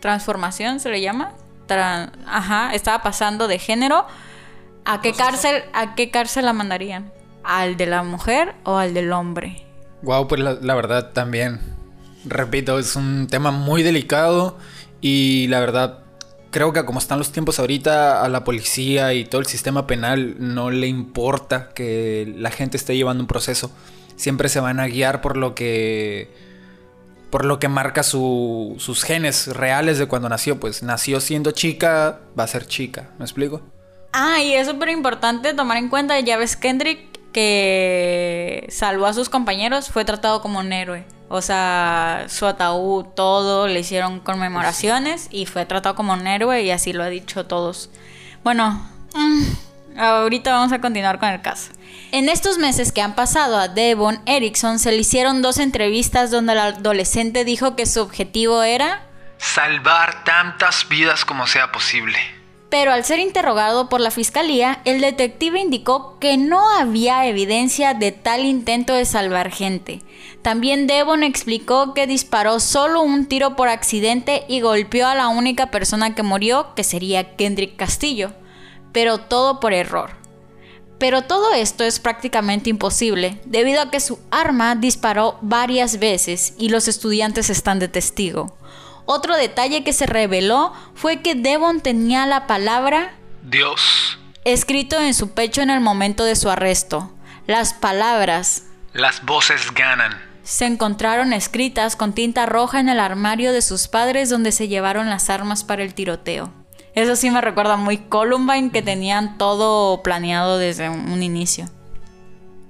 transformación, 0.00 0.80
¿se 0.80 0.90
le 0.90 1.00
llama? 1.00 1.34
ajá, 2.26 2.74
estaba 2.74 3.00
pasando 3.00 3.46
de 3.46 3.60
género 3.60 4.04
¿A 4.84 5.00
qué 5.00 5.12
cárcel, 5.12 5.62
a 5.72 5.94
qué 5.94 6.10
cárcel 6.10 6.44
la 6.44 6.52
mandarían? 6.52 7.12
¿Al 7.44 7.76
de 7.76 7.86
la 7.86 8.02
mujer 8.02 8.54
o 8.64 8.76
al 8.76 8.94
del 8.94 9.12
hombre? 9.12 9.64
Wow, 10.02 10.28
pues 10.28 10.40
la, 10.40 10.74
verdad 10.74 11.12
también. 11.12 11.60
Repito, 12.24 12.78
es 12.78 12.96
un 12.96 13.26
tema 13.28 13.50
muy 13.50 13.82
delicado 13.82 14.58
y 15.00 15.46
la 15.48 15.60
verdad 15.60 16.00
creo 16.50 16.72
que 16.72 16.84
como 16.84 16.98
están 16.98 17.18
los 17.18 17.32
tiempos 17.32 17.58
ahorita 17.58 18.24
a 18.24 18.28
la 18.28 18.44
policía 18.44 19.14
y 19.14 19.24
todo 19.24 19.40
el 19.40 19.46
sistema 19.46 19.86
penal 19.86 20.36
no 20.38 20.70
le 20.70 20.88
importa 20.88 21.70
que 21.74 22.34
la 22.36 22.50
gente 22.50 22.76
esté 22.76 22.96
llevando 22.96 23.22
un 23.22 23.28
proceso. 23.28 23.70
Siempre 24.16 24.48
se 24.48 24.60
van 24.60 24.80
a 24.80 24.86
guiar 24.86 25.20
por 25.20 25.36
lo 25.36 25.54
que 25.54 26.30
por 27.30 27.44
lo 27.44 27.60
que 27.60 27.68
marca 27.68 28.02
sus 28.02 29.04
genes 29.04 29.46
reales 29.48 29.98
de 29.98 30.06
cuando 30.06 30.28
nació. 30.28 30.58
Pues 30.58 30.82
nació 30.82 31.20
siendo 31.20 31.52
chica, 31.52 32.20
va 32.38 32.44
a 32.44 32.48
ser 32.48 32.66
chica. 32.66 33.10
¿Me 33.18 33.24
explico? 33.24 33.62
Ah, 34.12 34.40
y 34.40 34.54
es 34.54 34.66
súper 34.66 34.88
importante 34.88 35.54
tomar 35.54 35.76
en 35.76 35.88
cuenta, 35.88 36.18
ya 36.20 36.36
ves 36.36 36.56
Kendrick 36.56 37.10
que 37.32 38.66
salvó 38.70 39.06
a 39.06 39.12
sus 39.12 39.28
compañeros, 39.28 39.90
fue 39.90 40.04
tratado 40.04 40.42
como 40.42 40.58
un 40.58 40.72
héroe. 40.72 41.04
O 41.28 41.42
sea, 41.42 42.26
su 42.28 42.44
ataúd, 42.46 43.04
todo, 43.14 43.68
le 43.68 43.80
hicieron 43.80 44.18
conmemoraciones 44.18 45.28
y 45.30 45.46
fue 45.46 45.64
tratado 45.64 45.94
como 45.94 46.12
un 46.12 46.26
héroe 46.26 46.62
y 46.62 46.72
así 46.72 46.92
lo 46.92 47.04
ha 47.04 47.08
dicho 47.08 47.46
todos. 47.46 47.88
Bueno, 48.42 48.84
mm, 49.14 49.98
ahorita 49.98 50.52
vamos 50.52 50.72
a 50.72 50.80
continuar 50.80 51.20
con 51.20 51.28
el 51.28 51.40
caso. 51.40 51.70
En 52.10 52.28
estos 52.28 52.58
meses 52.58 52.90
que 52.90 53.02
han 53.02 53.14
pasado 53.14 53.58
a 53.58 53.68
Devon 53.68 54.20
Erickson 54.26 54.80
se 54.80 54.90
le 54.90 54.98
hicieron 54.98 55.40
dos 55.40 55.58
entrevistas 55.58 56.32
donde 56.32 56.54
el 56.54 56.58
adolescente 56.58 57.44
dijo 57.44 57.76
que 57.76 57.86
su 57.86 58.00
objetivo 58.00 58.64
era 58.64 59.02
salvar 59.38 60.24
tantas 60.24 60.88
vidas 60.88 61.24
como 61.24 61.46
sea 61.46 61.70
posible. 61.70 62.39
Pero 62.70 62.92
al 62.92 63.04
ser 63.04 63.18
interrogado 63.18 63.88
por 63.88 64.00
la 64.00 64.12
fiscalía, 64.12 64.80
el 64.84 65.00
detective 65.00 65.58
indicó 65.58 66.18
que 66.20 66.36
no 66.36 66.70
había 66.70 67.26
evidencia 67.26 67.94
de 67.94 68.12
tal 68.12 68.44
intento 68.44 68.94
de 68.94 69.04
salvar 69.04 69.50
gente. 69.50 70.00
También 70.42 70.86
Devon 70.86 71.24
explicó 71.24 71.94
que 71.94 72.06
disparó 72.06 72.60
solo 72.60 73.02
un 73.02 73.26
tiro 73.26 73.56
por 73.56 73.68
accidente 73.68 74.44
y 74.48 74.60
golpeó 74.60 75.08
a 75.08 75.16
la 75.16 75.28
única 75.28 75.72
persona 75.72 76.14
que 76.14 76.22
murió, 76.22 76.74
que 76.76 76.84
sería 76.84 77.34
Kendrick 77.36 77.76
Castillo, 77.76 78.32
pero 78.92 79.18
todo 79.18 79.58
por 79.58 79.72
error. 79.72 80.12
Pero 80.98 81.22
todo 81.22 81.52
esto 81.52 81.82
es 81.82 81.98
prácticamente 81.98 82.70
imposible, 82.70 83.40
debido 83.46 83.80
a 83.80 83.90
que 83.90 84.00
su 84.00 84.18
arma 84.30 84.76
disparó 84.76 85.38
varias 85.40 85.98
veces 85.98 86.54
y 86.56 86.68
los 86.68 86.86
estudiantes 86.88 87.50
están 87.50 87.80
de 87.80 87.88
testigo. 87.88 88.54
Otro 89.12 89.36
detalle 89.36 89.82
que 89.82 89.92
se 89.92 90.06
reveló 90.06 90.72
fue 90.94 91.20
que 91.20 91.34
Devon 91.34 91.80
tenía 91.80 92.26
la 92.26 92.46
palabra 92.46 93.12
Dios 93.42 94.20
escrito 94.44 95.00
en 95.00 95.14
su 95.14 95.32
pecho 95.32 95.62
en 95.62 95.70
el 95.70 95.80
momento 95.80 96.22
de 96.22 96.36
su 96.36 96.48
arresto. 96.48 97.10
Las 97.48 97.74
palabras 97.74 98.66
Las 98.92 99.26
voces 99.26 99.74
ganan 99.74 100.16
se 100.44 100.64
encontraron 100.66 101.32
escritas 101.32 101.96
con 101.96 102.12
tinta 102.12 102.46
roja 102.46 102.78
en 102.78 102.88
el 102.88 103.00
armario 103.00 103.52
de 103.52 103.62
sus 103.62 103.88
padres 103.88 104.30
donde 104.30 104.52
se 104.52 104.68
llevaron 104.68 105.10
las 105.10 105.28
armas 105.28 105.64
para 105.64 105.82
el 105.82 105.92
tiroteo. 105.92 106.52
Eso 106.94 107.16
sí 107.16 107.32
me 107.32 107.40
recuerda 107.40 107.76
muy 107.76 107.98
Columbine 107.98 108.70
que 108.70 108.80
tenían 108.80 109.38
todo 109.38 110.04
planeado 110.04 110.56
desde 110.56 110.88
un 110.88 111.20
inicio. 111.24 111.68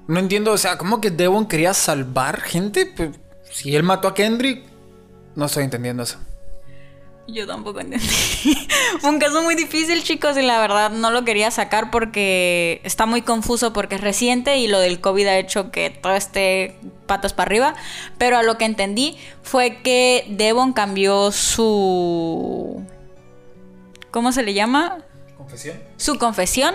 No 0.08 0.18
entiendo, 0.18 0.52
o 0.52 0.58
sea, 0.58 0.78
¿cómo 0.78 1.02
que 1.02 1.10
Devon 1.10 1.46
quería 1.46 1.74
salvar 1.74 2.40
gente? 2.40 2.86
Pues, 2.86 3.10
si 3.50 3.76
él 3.76 3.82
mató 3.82 4.08
a 4.08 4.14
Kendrick, 4.14 4.64
no 5.36 5.44
estoy 5.44 5.64
entendiendo 5.64 6.02
eso. 6.02 6.18
Yo 7.32 7.46
tampoco 7.46 7.80
entendí. 7.80 8.06
Fue 9.00 9.10
un 9.10 9.18
caso 9.18 9.42
muy 9.42 9.54
difícil, 9.54 10.02
chicos, 10.02 10.36
y 10.36 10.42
la 10.42 10.58
verdad 10.60 10.90
no 10.90 11.10
lo 11.10 11.24
quería 11.24 11.50
sacar 11.50 11.90
porque 11.90 12.80
está 12.84 13.06
muy 13.06 13.22
confuso 13.22 13.72
porque 13.72 13.96
es 13.96 14.00
reciente 14.00 14.58
y 14.58 14.68
lo 14.68 14.80
del 14.80 15.00
COVID 15.00 15.26
ha 15.26 15.38
hecho 15.38 15.70
que 15.70 15.90
todo 15.90 16.14
esté 16.14 16.76
patas 17.06 17.32
para 17.32 17.48
arriba. 17.48 17.74
Pero 18.18 18.36
a 18.36 18.42
lo 18.42 18.58
que 18.58 18.64
entendí 18.64 19.16
fue 19.42 19.78
que 19.82 20.24
Devon 20.28 20.72
cambió 20.72 21.30
su... 21.32 22.84
¿Cómo 24.10 24.32
se 24.32 24.42
le 24.42 24.54
llama? 24.54 24.98
Confesión. 25.36 25.78
Su 25.96 26.18
confesión. 26.18 26.74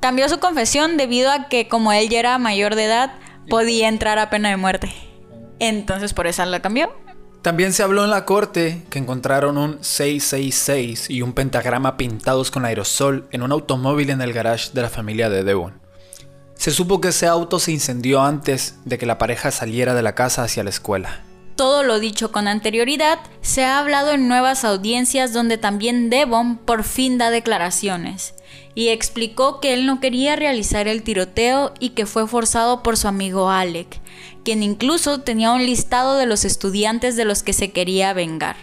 Cambió 0.00 0.28
su 0.28 0.40
confesión 0.40 0.96
debido 0.96 1.30
a 1.30 1.48
que 1.48 1.68
como 1.68 1.92
él 1.92 2.08
ya 2.08 2.18
era 2.18 2.38
mayor 2.38 2.74
de 2.74 2.84
edad, 2.84 3.14
podía 3.48 3.88
entrar 3.88 4.18
a 4.18 4.30
pena 4.30 4.48
de 4.48 4.56
muerte. 4.56 4.92
Entonces 5.58 6.14
por 6.14 6.26
eso 6.26 6.44
la 6.46 6.60
cambió. 6.60 6.92
También 7.42 7.72
se 7.72 7.82
habló 7.82 8.04
en 8.04 8.10
la 8.10 8.24
corte 8.24 8.84
que 8.88 9.00
encontraron 9.00 9.58
un 9.58 9.82
666 9.82 11.10
y 11.10 11.22
un 11.22 11.32
pentagrama 11.32 11.96
pintados 11.96 12.52
con 12.52 12.64
aerosol 12.64 13.26
en 13.32 13.42
un 13.42 13.50
automóvil 13.50 14.10
en 14.10 14.22
el 14.22 14.32
garage 14.32 14.70
de 14.72 14.82
la 14.82 14.88
familia 14.88 15.28
de 15.28 15.42
Devon. 15.42 15.80
Se 16.54 16.70
supo 16.70 17.00
que 17.00 17.08
ese 17.08 17.26
auto 17.26 17.58
se 17.58 17.72
incendió 17.72 18.22
antes 18.22 18.76
de 18.84 18.96
que 18.96 19.06
la 19.06 19.18
pareja 19.18 19.50
saliera 19.50 19.94
de 19.94 20.02
la 20.02 20.14
casa 20.14 20.44
hacia 20.44 20.62
la 20.62 20.70
escuela. 20.70 21.24
Todo 21.56 21.82
lo 21.82 21.98
dicho 21.98 22.30
con 22.30 22.46
anterioridad 22.46 23.18
se 23.40 23.64
ha 23.64 23.80
hablado 23.80 24.12
en 24.12 24.28
nuevas 24.28 24.64
audiencias 24.64 25.32
donde 25.32 25.58
también 25.58 26.10
Devon 26.10 26.58
por 26.58 26.84
fin 26.84 27.18
da 27.18 27.30
declaraciones 27.30 28.34
y 28.74 28.88
explicó 28.88 29.60
que 29.60 29.74
él 29.74 29.86
no 29.86 30.00
quería 30.00 30.36
realizar 30.36 30.88
el 30.88 31.02
tiroteo 31.02 31.74
y 31.78 31.90
que 31.90 32.06
fue 32.06 32.26
forzado 32.26 32.82
por 32.82 32.96
su 32.96 33.08
amigo 33.08 33.50
Alec, 33.50 34.00
quien 34.44 34.62
incluso 34.62 35.20
tenía 35.20 35.52
un 35.52 35.64
listado 35.64 36.16
de 36.16 36.26
los 36.26 36.44
estudiantes 36.44 37.16
de 37.16 37.24
los 37.24 37.42
que 37.42 37.52
se 37.52 37.70
quería 37.70 38.12
vengar. 38.12 38.56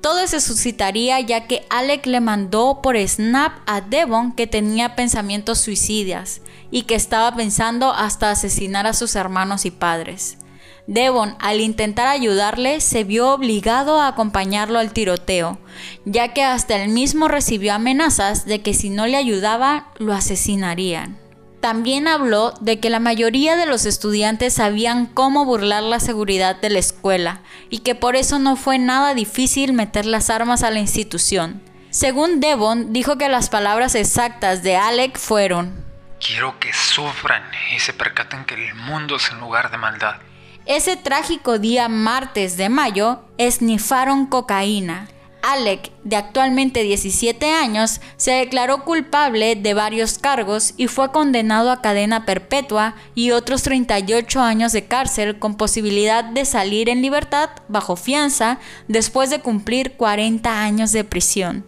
Todo 0.00 0.26
se 0.26 0.40
suscitaría 0.40 1.20
ya 1.20 1.46
que 1.46 1.64
Alec 1.70 2.06
le 2.06 2.20
mandó 2.20 2.80
por 2.82 2.96
Snap 2.98 3.52
a 3.66 3.80
Devon 3.80 4.32
que 4.32 4.48
tenía 4.48 4.96
pensamientos 4.96 5.60
suicidas 5.60 6.40
y 6.72 6.82
que 6.82 6.96
estaba 6.96 7.36
pensando 7.36 7.92
hasta 7.92 8.32
asesinar 8.32 8.88
a 8.88 8.94
sus 8.94 9.14
hermanos 9.14 9.64
y 9.64 9.70
padres. 9.70 10.38
Devon, 10.86 11.36
al 11.38 11.60
intentar 11.60 12.08
ayudarle, 12.08 12.80
se 12.80 13.04
vio 13.04 13.30
obligado 13.30 14.00
a 14.00 14.08
acompañarlo 14.08 14.78
al 14.78 14.92
tiroteo, 14.92 15.58
ya 16.04 16.34
que 16.34 16.42
hasta 16.42 16.82
él 16.82 16.90
mismo 16.90 17.28
recibió 17.28 17.74
amenazas 17.74 18.46
de 18.46 18.62
que 18.62 18.74
si 18.74 18.90
no 18.90 19.06
le 19.06 19.16
ayudaba, 19.16 19.88
lo 19.98 20.12
asesinarían. 20.12 21.18
También 21.60 22.08
habló 22.08 22.50
de 22.60 22.80
que 22.80 22.90
la 22.90 22.98
mayoría 22.98 23.54
de 23.54 23.66
los 23.66 23.86
estudiantes 23.86 24.54
sabían 24.54 25.06
cómo 25.06 25.44
burlar 25.44 25.84
la 25.84 26.00
seguridad 26.00 26.60
de 26.60 26.70
la 26.70 26.80
escuela 26.80 27.40
y 27.70 27.78
que 27.78 27.94
por 27.94 28.16
eso 28.16 28.40
no 28.40 28.56
fue 28.56 28.80
nada 28.80 29.14
difícil 29.14 29.72
meter 29.72 30.04
las 30.04 30.28
armas 30.28 30.64
a 30.64 30.72
la 30.72 30.80
institución. 30.80 31.62
Según 31.90 32.40
Devon, 32.40 32.92
dijo 32.92 33.16
que 33.16 33.28
las 33.28 33.48
palabras 33.48 33.94
exactas 33.94 34.64
de 34.64 34.76
Alec 34.76 35.16
fueron 35.16 35.84
Quiero 36.18 36.58
que 36.58 36.72
sufran 36.72 37.42
y 37.74 37.78
se 37.78 37.92
percaten 37.92 38.44
que 38.44 38.54
el 38.54 38.74
mundo 38.74 39.16
es 39.16 39.30
un 39.30 39.40
lugar 39.40 39.70
de 39.70 39.76
maldad. 39.76 40.16
Ese 40.66 40.96
trágico 40.96 41.58
día 41.58 41.88
martes 41.88 42.56
de 42.56 42.68
mayo 42.68 43.24
esnifaron 43.36 44.26
cocaína. 44.26 45.08
Alec, 45.42 45.90
de 46.04 46.14
actualmente 46.14 46.84
17 46.84 47.50
años, 47.50 48.00
se 48.16 48.30
declaró 48.30 48.84
culpable 48.84 49.56
de 49.56 49.74
varios 49.74 50.18
cargos 50.20 50.74
y 50.76 50.86
fue 50.86 51.10
condenado 51.10 51.72
a 51.72 51.82
cadena 51.82 52.24
perpetua 52.24 52.94
y 53.16 53.32
otros 53.32 53.62
38 53.64 54.40
años 54.40 54.70
de 54.70 54.86
cárcel 54.86 55.40
con 55.40 55.56
posibilidad 55.56 56.22
de 56.22 56.44
salir 56.44 56.88
en 56.88 57.02
libertad 57.02 57.50
bajo 57.66 57.96
fianza 57.96 58.60
después 58.86 59.30
de 59.30 59.40
cumplir 59.40 59.96
40 59.96 60.62
años 60.62 60.92
de 60.92 61.02
prisión. 61.02 61.66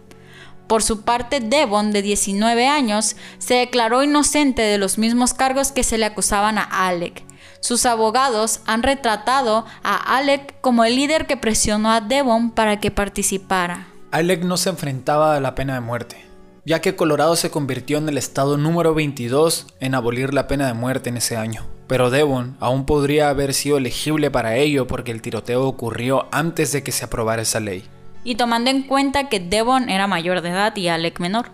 Por 0.67 0.81
su 0.81 1.01
parte, 1.01 1.41
Devon, 1.41 1.91
de 1.91 2.01
19 2.01 2.65
años, 2.65 3.17
se 3.39 3.55
declaró 3.55 4.03
inocente 4.03 4.61
de 4.61 4.77
los 4.77 4.97
mismos 4.97 5.33
cargos 5.33 5.73
que 5.73 5.83
se 5.83 5.97
le 5.97 6.05
acusaban 6.05 6.57
a 6.57 6.63
Alec. 6.63 7.25
Sus 7.65 7.87
abogados 7.87 8.59
han 8.67 8.83
retratado 8.83 9.65
a 9.81 10.17
Alec 10.17 10.53
como 10.61 10.85
el 10.85 10.95
líder 10.95 11.25
que 11.25 11.35
presionó 11.35 11.89
a 11.89 11.99
Devon 11.99 12.51
para 12.51 12.79
que 12.79 12.91
participara. 12.91 13.87
Alec 14.11 14.43
no 14.43 14.57
se 14.57 14.69
enfrentaba 14.69 15.35
a 15.35 15.39
la 15.39 15.55
pena 15.55 15.73
de 15.73 15.79
muerte, 15.79 16.27
ya 16.63 16.79
que 16.79 16.95
Colorado 16.95 17.35
se 17.35 17.49
convirtió 17.49 17.97
en 17.97 18.07
el 18.07 18.19
estado 18.19 18.57
número 18.57 18.93
22 18.93 19.65
en 19.79 19.95
abolir 19.95 20.31
la 20.31 20.47
pena 20.47 20.67
de 20.67 20.75
muerte 20.75 21.09
en 21.09 21.17
ese 21.17 21.37
año. 21.37 21.65
Pero 21.87 22.11
Devon 22.11 22.55
aún 22.59 22.85
podría 22.85 23.29
haber 23.29 23.55
sido 23.55 23.77
elegible 23.77 24.29
para 24.29 24.57
ello 24.57 24.85
porque 24.85 25.09
el 25.09 25.23
tiroteo 25.23 25.65
ocurrió 25.65 26.27
antes 26.31 26.71
de 26.71 26.83
que 26.83 26.91
se 26.91 27.05
aprobara 27.05 27.41
esa 27.41 27.61
ley 27.61 27.83
y 28.23 28.35
tomando 28.35 28.69
en 28.69 28.83
cuenta 28.83 29.29
que 29.29 29.39
Devon 29.39 29.89
era 29.89 30.05
mayor 30.05 30.41
de 30.41 30.49
edad 30.49 30.75
y 30.75 30.87
Alec 30.87 31.19
menor. 31.19 31.49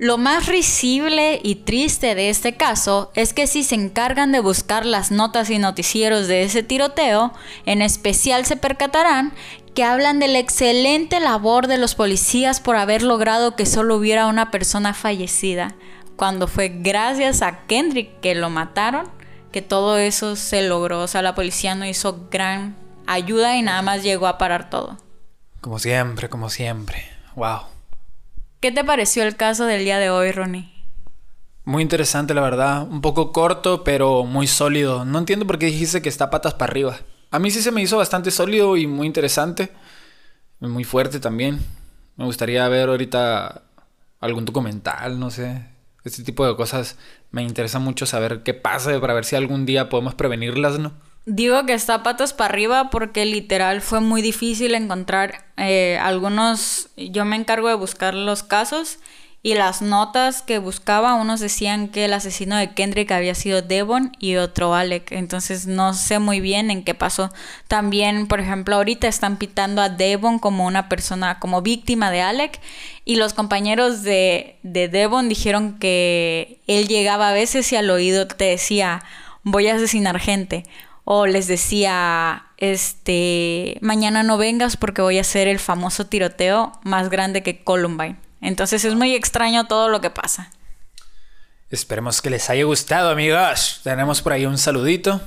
Lo 0.00 0.16
más 0.16 0.46
risible 0.46 1.40
y 1.42 1.56
triste 1.56 2.14
de 2.14 2.30
este 2.30 2.56
caso 2.56 3.12
es 3.14 3.34
que 3.34 3.46
si 3.46 3.62
se 3.62 3.74
encargan 3.74 4.32
de 4.32 4.40
buscar 4.40 4.86
las 4.86 5.10
notas 5.10 5.50
y 5.50 5.58
noticieros 5.58 6.26
de 6.26 6.42
ese 6.42 6.62
tiroteo, 6.62 7.34
en 7.66 7.82
especial 7.82 8.46
se 8.46 8.56
percatarán 8.56 9.34
que 9.74 9.84
hablan 9.84 10.18
de 10.18 10.28
la 10.28 10.38
excelente 10.38 11.20
labor 11.20 11.66
de 11.66 11.76
los 11.76 11.94
policías 11.94 12.60
por 12.60 12.76
haber 12.76 13.02
logrado 13.02 13.56
que 13.56 13.66
solo 13.66 13.94
hubiera 13.94 14.26
una 14.26 14.50
persona 14.50 14.94
fallecida, 14.94 15.74
cuando 16.16 16.48
fue 16.48 16.70
gracias 16.70 17.42
a 17.42 17.66
Kendrick 17.66 18.20
que 18.20 18.34
lo 18.34 18.48
mataron, 18.48 19.06
que 19.52 19.60
todo 19.60 19.98
eso 19.98 20.34
se 20.34 20.62
logró, 20.62 21.02
o 21.02 21.08
sea, 21.08 21.20
la 21.20 21.34
policía 21.34 21.74
no 21.74 21.84
hizo 21.84 22.26
gran 22.30 22.74
ayuda 23.06 23.54
y 23.54 23.60
nada 23.60 23.82
más 23.82 24.02
llegó 24.02 24.28
a 24.28 24.38
parar 24.38 24.70
todo. 24.70 24.96
Como 25.60 25.78
siempre, 25.78 26.30
como 26.30 26.48
siempre. 26.48 27.06
Wow. 27.36 27.69
¿Qué 28.60 28.70
te 28.70 28.84
pareció 28.84 29.22
el 29.22 29.36
caso 29.36 29.64
del 29.64 29.84
día 29.84 29.98
de 29.98 30.10
hoy, 30.10 30.32
Ronnie? 30.32 30.70
Muy 31.64 31.82
interesante, 31.82 32.34
la 32.34 32.42
verdad. 32.42 32.82
Un 32.82 33.00
poco 33.00 33.32
corto, 33.32 33.84
pero 33.84 34.24
muy 34.24 34.46
sólido. 34.46 35.06
No 35.06 35.18
entiendo 35.18 35.46
por 35.46 35.58
qué 35.58 35.66
dijiste 35.66 36.02
que 36.02 36.10
está 36.10 36.28
patas 36.28 36.52
para 36.52 36.70
arriba. 36.70 36.98
A 37.30 37.38
mí 37.38 37.50
sí 37.50 37.62
se 37.62 37.72
me 37.72 37.80
hizo 37.80 37.96
bastante 37.96 38.30
sólido 38.30 38.76
y 38.76 38.86
muy 38.86 39.06
interesante. 39.06 39.72
Muy 40.58 40.84
fuerte 40.84 41.20
también. 41.20 41.58
Me 42.16 42.26
gustaría 42.26 42.68
ver 42.68 42.90
ahorita 42.90 43.62
algún 44.20 44.44
documental, 44.44 45.18
no 45.18 45.30
sé. 45.30 45.64
Este 46.04 46.22
tipo 46.22 46.46
de 46.46 46.54
cosas 46.54 46.98
me 47.30 47.42
interesa 47.42 47.78
mucho 47.78 48.04
saber 48.04 48.42
qué 48.42 48.52
pasa 48.52 49.00
para 49.00 49.14
ver 49.14 49.24
si 49.24 49.36
algún 49.36 49.64
día 49.64 49.88
podemos 49.88 50.14
prevenirlas, 50.14 50.78
¿no? 50.78 50.92
Digo 51.26 51.66
que 51.66 51.74
está 51.74 52.02
patas 52.02 52.32
para 52.32 52.52
arriba 52.52 52.90
porque 52.90 53.24
literal 53.26 53.82
fue 53.82 54.00
muy 54.00 54.22
difícil 54.22 54.74
encontrar 54.74 55.44
eh, 55.56 55.98
algunos, 56.00 56.88
yo 56.96 57.24
me 57.24 57.36
encargo 57.36 57.68
de 57.68 57.74
buscar 57.74 58.14
los 58.14 58.42
casos 58.42 58.98
y 59.42 59.54
las 59.54 59.80
notas 59.80 60.42
que 60.42 60.58
buscaba, 60.58 61.14
unos 61.14 61.40
decían 61.40 61.88
que 61.88 62.04
el 62.04 62.12
asesino 62.12 62.56
de 62.56 62.74
Kendrick 62.74 63.10
había 63.10 63.34
sido 63.34 63.62
Devon 63.62 64.12
y 64.18 64.36
otro 64.36 64.74
Alec, 64.74 65.12
entonces 65.12 65.66
no 65.66 65.94
sé 65.94 66.18
muy 66.18 66.40
bien 66.40 66.70
en 66.70 66.84
qué 66.84 66.94
pasó. 66.94 67.30
También, 67.66 68.26
por 68.26 68.40
ejemplo, 68.40 68.76
ahorita 68.76 69.08
están 69.08 69.38
pitando 69.38 69.80
a 69.80 69.88
Devon 69.88 70.38
como 70.38 70.66
una 70.66 70.88
persona, 70.90 71.38
como 71.38 71.62
víctima 71.62 72.10
de 72.10 72.20
Alec 72.20 72.60
y 73.06 73.16
los 73.16 73.32
compañeros 73.32 74.02
de, 74.02 74.58
de 74.62 74.88
Devon 74.88 75.28
dijeron 75.28 75.78
que 75.78 76.60
él 76.66 76.86
llegaba 76.88 77.30
a 77.30 77.34
veces 77.34 77.72
y 77.72 77.76
al 77.76 77.90
oído 77.90 78.26
te 78.26 78.44
decía 78.44 79.02
voy 79.42 79.68
a 79.68 79.76
asesinar 79.76 80.18
gente 80.18 80.64
o 81.12 81.26
les 81.26 81.48
decía, 81.48 82.44
este, 82.56 83.78
mañana 83.80 84.22
no 84.22 84.38
vengas 84.38 84.76
porque 84.76 85.02
voy 85.02 85.18
a 85.18 85.22
hacer 85.22 85.48
el 85.48 85.58
famoso 85.58 86.06
tiroteo 86.06 86.70
más 86.84 87.10
grande 87.10 87.42
que 87.42 87.64
Columbine. 87.64 88.16
Entonces 88.40 88.84
es 88.84 88.94
muy 88.94 89.16
extraño 89.16 89.66
todo 89.66 89.88
lo 89.88 90.00
que 90.00 90.10
pasa. 90.10 90.52
Esperemos 91.68 92.22
que 92.22 92.30
les 92.30 92.48
haya 92.48 92.62
gustado, 92.62 93.10
amigos. 93.10 93.80
Tenemos 93.82 94.22
por 94.22 94.34
ahí 94.34 94.46
un 94.46 94.56
saludito 94.56 95.20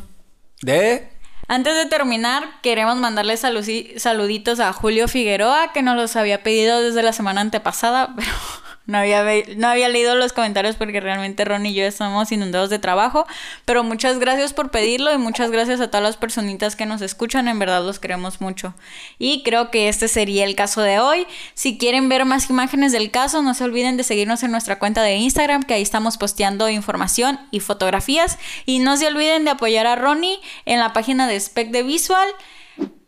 de... 0.62 1.10
Antes 1.50 1.76
de 1.76 1.86
terminar, 1.88 2.62
queremos 2.62 2.96
mandarle 2.96 3.36
saluditos 3.36 4.62
a 4.62 4.72
Julio 4.72 5.10
Figueroa, 5.10 5.74
que 5.74 5.82
nos 5.82 5.98
los 5.98 6.16
había 6.16 6.44
pedido 6.44 6.82
desde 6.82 7.04
la 7.04 7.12
semana 7.12 7.42
antepasada, 7.42 8.14
pero 8.16 8.32
no 8.86 8.98
había, 8.98 9.24
no 9.56 9.70
había 9.70 9.88
leído 9.88 10.14
los 10.16 10.34
comentarios 10.34 10.76
porque 10.76 11.00
realmente 11.00 11.46
Ron 11.46 11.66
y 11.66 11.74
yo 11.74 11.86
estamos 11.86 12.30
inundados 12.34 12.70
de 12.70 12.80
trabajo. 12.80 13.26
Pero 13.64 13.84
muchas 13.84 14.20
gracias 14.20 14.52
por 14.52 14.72
pedirlo 14.72 15.14
y 15.14 15.18
muchas 15.18 15.52
gracias 15.52 15.80
a 15.80 15.88
todas 15.88 16.04
las 16.04 16.18
personitas 16.18 16.76
que 16.76 16.86
nos 16.86 17.02
escuchan. 17.02 17.48
En 17.48 17.60
verdad 17.60 17.82
los 17.84 18.00
queremos 18.00 18.42
mucho. 18.42 18.74
Y 19.20 19.42
creo 19.44 19.72
que 19.72 19.88
este 19.88 20.10
sería 20.10 20.44
el 20.44 20.56
caso 20.56 20.82
de 20.82 21.00
hoy. 21.00 21.26
Si 21.54 21.78
quieren 21.78 22.10
ver 22.10 22.26
más 22.26 22.50
imágenes 22.50 22.92
del 22.92 23.10
caso, 23.10 23.42
no 23.42 23.54
se 23.54 23.64
olviden 23.64 23.96
de 23.96 24.04
seguirnos 24.04 24.44
en 24.44 24.52
nuestra 24.52 24.80
cuenta 24.80 25.02
de 25.02 25.16
Instagram, 25.16 25.64
que 25.64 25.76
ahí 25.76 25.82
estamos 25.82 26.18
posteando 26.18 26.68
información 26.68 27.40
y 27.52 27.62
fotografías. 27.62 28.38
Y 28.66 28.80
no 28.80 28.98
se 28.98 29.08
olviden 29.08 29.46
de 29.46 29.52
apoyar 29.52 29.88
a 29.88 29.96
Ronnie 29.96 30.42
en 30.66 30.80
la 30.80 30.92
página 30.92 31.28
de 31.30 31.40
Spec 31.40 31.72
de 31.72 31.84
Visual, 31.84 32.28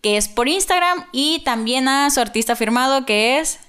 que 0.01 0.15
es 0.15 0.29
por 0.29 0.47
Instagram. 0.47 1.05
Y 1.11 1.39
también 1.43 1.89
a 1.89 2.09
su 2.11 2.21
artista 2.21 2.55
firmado, 2.55 3.05
que 3.05 3.39
es 3.39 3.59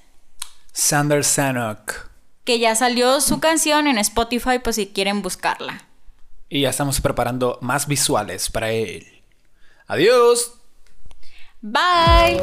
Sander 0.77 1.25
Sanok. 1.25 2.11
Que 2.45 2.59
ya 2.59 2.75
salió 2.75 3.23
su 3.23 3.41
canción 3.41 3.87
en 3.87 3.97
Spotify, 3.97 4.59
pues 4.63 4.77
si 4.77 4.89
quieren 4.89 5.23
buscarla. 5.23 5.87
Y 6.51 6.61
ya 6.61 6.69
estamos 6.69 7.01
preparando 7.01 7.59
más 7.63 7.89
visuales 7.89 8.51
para 8.51 8.71
él. 8.71 9.07
Adiós. 9.87 10.53
Bye. 11.63 12.43